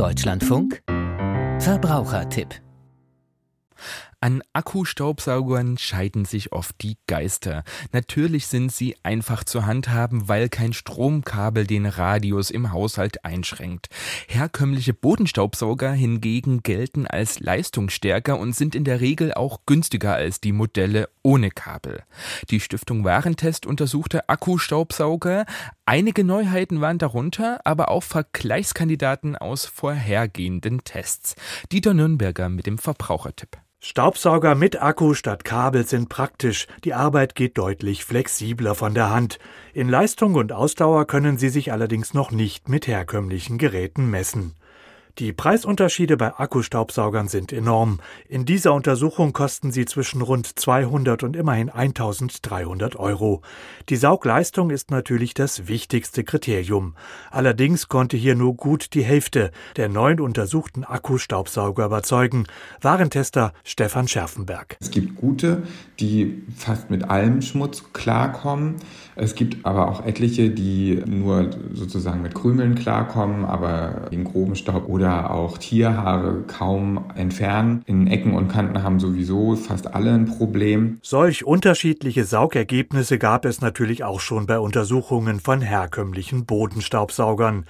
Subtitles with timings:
[0.00, 0.82] Deutschlandfunk.
[1.58, 2.54] Verbrauchertipp
[4.22, 7.64] an Akkustaubsaugern scheiden sich oft die Geister.
[7.92, 13.88] Natürlich sind sie einfach zu handhaben, weil kein Stromkabel den Radius im Haushalt einschränkt.
[14.28, 20.52] Herkömmliche Bodenstaubsauger hingegen gelten als leistungsstärker und sind in der Regel auch günstiger als die
[20.52, 22.02] Modelle ohne Kabel.
[22.50, 25.46] Die Stiftung Warentest untersuchte Akkustaubsauger.
[25.86, 31.36] Einige Neuheiten waren darunter, aber auch Vergleichskandidaten aus vorhergehenden Tests.
[31.72, 33.58] Dieter Nürnberger mit dem Verbrauchertipp.
[33.82, 36.66] Staubsauger mit Akku statt Kabel sind praktisch.
[36.84, 39.38] Die Arbeit geht deutlich flexibler von der Hand.
[39.72, 44.54] In Leistung und Ausdauer können sie sich allerdings noch nicht mit herkömmlichen Geräten messen.
[45.18, 47.98] Die Preisunterschiede bei Akkustaubsaugern sind enorm.
[48.28, 53.42] In dieser Untersuchung kosten sie zwischen rund 200 und immerhin 1300 Euro.
[53.88, 56.94] Die Saugleistung ist natürlich das wichtigste Kriterium.
[57.30, 62.46] Allerdings konnte hier nur gut die Hälfte der neun untersuchten Akkustaubsauger überzeugen.
[62.80, 64.76] Warentester Stefan Scherfenberg.
[64.80, 65.64] Es gibt gute,
[65.98, 68.76] die fast mit allem Schmutz klarkommen.
[69.16, 74.88] Es gibt aber auch etliche, die nur sozusagen mit Krümeln klarkommen, aber den groben Staub
[74.88, 77.82] oder auch Tierhaare kaum entfernen.
[77.86, 80.98] In Ecken und Kanten haben sowieso fast alle ein Problem.
[81.02, 87.64] Solch unterschiedliche Saugergebnisse gab es natürlich auch schon bei Untersuchungen von herkömmlichen Bodenstaubsaugern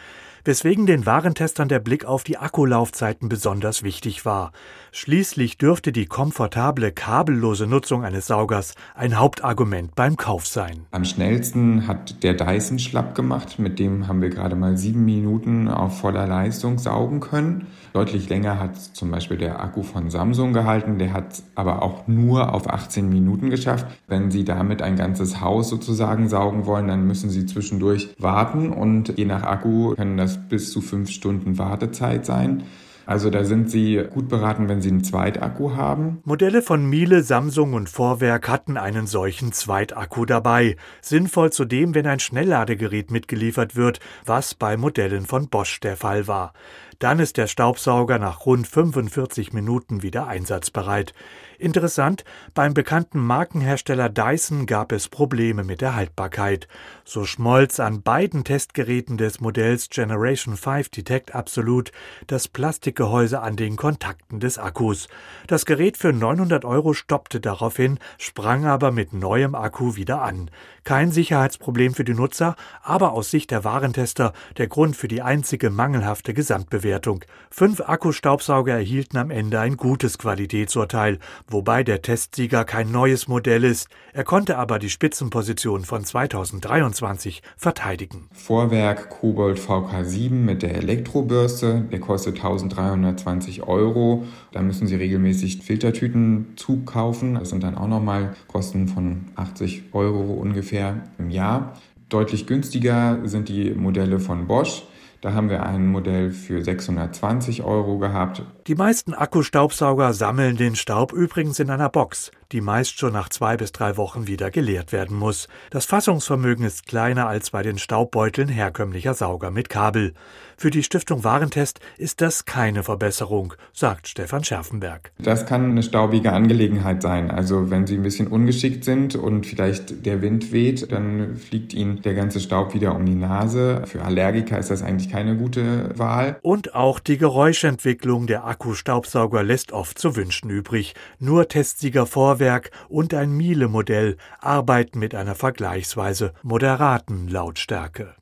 [0.44, 4.52] weswegen den Warentestern der Blick auf die Akkulaufzeiten besonders wichtig war.
[4.92, 10.86] Schließlich dürfte die komfortable kabellose Nutzung eines Saugers ein Hauptargument beim Kauf sein.
[10.90, 15.68] Am schnellsten hat der Dyson schlapp gemacht, mit dem haben wir gerade mal sieben Minuten
[15.68, 17.66] auf voller Leistung saugen können.
[17.92, 22.54] Deutlich länger hat zum Beispiel der Akku von Samsung gehalten, der hat aber auch nur
[22.54, 23.86] auf 18 Minuten geschafft.
[24.06, 29.18] Wenn Sie damit ein ganzes Haus sozusagen saugen wollen, dann müssen Sie zwischendurch warten und
[29.18, 32.64] je nach Akku können das bis zu fünf Stunden Wartezeit sein.
[33.06, 36.20] Also da sind Sie gut beraten, wenn Sie einen Zweitakku haben.
[36.24, 40.76] Modelle von Miele, Samsung und Vorwerk hatten einen solchen Zweitakku dabei.
[41.00, 46.52] Sinnvoll zudem, wenn ein Schnellladegerät mitgeliefert wird, was bei Modellen von Bosch der Fall war.
[47.00, 51.14] Dann ist der Staubsauger nach rund 45 Minuten wieder einsatzbereit.
[51.58, 56.68] Interessant, beim bekannten Markenhersteller Dyson gab es Probleme mit der Haltbarkeit.
[57.04, 61.92] So schmolz an beiden Testgeräten des Modells Generation 5 Detect Absolute
[62.26, 62.48] das
[62.90, 65.08] Plastikgehäuse an den Kontakten des Akkus.
[65.46, 70.50] Das Gerät für 900 Euro stoppte daraufhin, sprang aber mit neuem Akku wieder an.
[70.82, 75.70] Kein Sicherheitsproblem für die Nutzer, aber aus Sicht der Warentester der Grund für die einzige
[75.70, 77.24] mangelhafte Gesamtbewertung.
[77.50, 81.18] Fünf Akkustaubsauger erhielten am Ende ein gutes Qualitätsurteil,
[81.48, 83.88] wobei der Testsieger kein neues Modell ist.
[84.12, 88.28] Er konnte aber die Spitzenposition von 2023 verteidigen.
[88.32, 92.38] Vorwerk Kobold VK7 mit der Elektrobürste, der kostet
[92.82, 94.24] 1320 Euro.
[94.52, 97.34] Da müssen Sie regelmäßig Filtertüten zukaufen.
[97.34, 101.74] Das sind dann auch nochmal Kosten von 80 Euro ungefähr im Jahr.
[102.08, 104.82] Deutlich günstiger sind die Modelle von Bosch.
[105.20, 108.42] Da haben wir ein Modell für 620 Euro gehabt.
[108.66, 113.56] Die meisten Akkustaubsauger sammeln den Staub übrigens in einer Box die meist schon nach zwei
[113.56, 115.48] bis drei Wochen wieder geleert werden muss.
[115.70, 120.14] Das Fassungsvermögen ist kleiner als bei den Staubbeuteln herkömmlicher Sauger mit Kabel.
[120.56, 125.12] Für die Stiftung Warentest ist das keine Verbesserung, sagt Stefan Scherfenberg.
[125.18, 127.30] Das kann eine staubige Angelegenheit sein.
[127.30, 132.02] Also wenn Sie ein bisschen ungeschickt sind und vielleicht der Wind weht, dann fliegt Ihnen
[132.02, 133.84] der ganze Staub wieder um die Nase.
[133.86, 136.38] Für Allergiker ist das eigentlich keine gute Wahl.
[136.42, 140.94] Und auch die Geräuschentwicklung der Akkustaubsauger lässt oft zu wünschen übrig.
[141.20, 148.14] Nur Testsieger vor Bauwerk und ein Miele-Modell arbeiten mit einer vergleichsweise moderaten Lautstärke